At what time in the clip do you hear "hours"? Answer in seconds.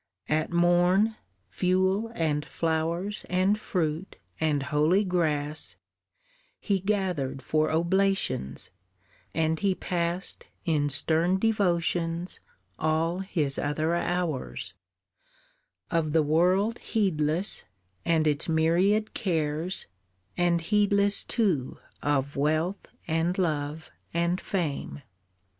13.93-14.73